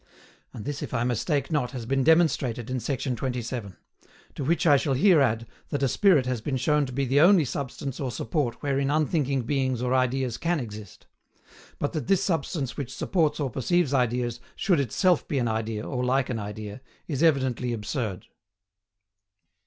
[0.51, 3.77] And this if I mistake not has been demonstrated in section 27;
[4.33, 7.19] to which I shall here add that a spirit has been shown to be the
[7.21, 11.05] only substance or support wherein unthinking beings or ideas can exist;
[11.77, 16.03] but that this substance which supports or perceives ideas should itself be an idea or
[16.03, 18.25] like an idea is evidently absurd.